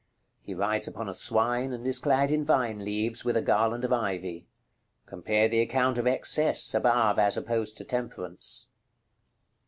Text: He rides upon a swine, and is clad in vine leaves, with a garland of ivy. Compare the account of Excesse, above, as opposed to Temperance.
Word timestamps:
He 0.41 0.55
rides 0.55 0.87
upon 0.87 1.07
a 1.07 1.13
swine, 1.13 1.71
and 1.73 1.85
is 1.85 1.99
clad 1.99 2.31
in 2.31 2.43
vine 2.43 2.79
leaves, 2.83 3.23
with 3.23 3.37
a 3.37 3.41
garland 3.43 3.85
of 3.85 3.93
ivy. 3.93 4.47
Compare 5.05 5.47
the 5.47 5.61
account 5.61 5.99
of 5.99 6.07
Excesse, 6.07 6.73
above, 6.73 7.19
as 7.19 7.37
opposed 7.37 7.77
to 7.77 7.83
Temperance. 7.83 8.69